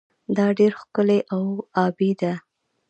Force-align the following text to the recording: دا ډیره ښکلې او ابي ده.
دا 0.35 0.47
ډیره 0.57 0.75
ښکلې 0.81 1.19
او 1.35 1.43
ابي 1.85 2.11
ده. 2.19 2.33